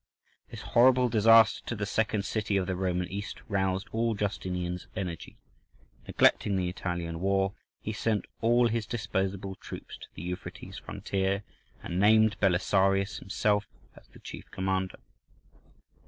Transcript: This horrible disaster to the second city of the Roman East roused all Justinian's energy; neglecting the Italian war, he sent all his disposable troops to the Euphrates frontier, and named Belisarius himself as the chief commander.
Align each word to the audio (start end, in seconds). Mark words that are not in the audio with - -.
This 0.49 0.61
horrible 0.61 1.09
disaster 1.09 1.61
to 1.67 1.75
the 1.75 1.85
second 1.85 2.25
city 2.25 2.57
of 2.57 2.65
the 2.65 2.75
Roman 2.75 3.07
East 3.07 3.39
roused 3.47 3.87
all 3.91 4.15
Justinian's 4.15 4.87
energy; 4.95 5.37
neglecting 6.07 6.55
the 6.55 6.67
Italian 6.69 7.19
war, 7.19 7.53
he 7.79 7.93
sent 7.93 8.25
all 8.41 8.67
his 8.67 8.87
disposable 8.87 9.53
troops 9.53 9.99
to 9.99 10.07
the 10.15 10.23
Euphrates 10.23 10.79
frontier, 10.79 11.43
and 11.83 11.99
named 11.99 12.35
Belisarius 12.39 13.19
himself 13.19 13.67
as 13.95 14.07
the 14.07 14.17
chief 14.19 14.49
commander. 14.49 14.97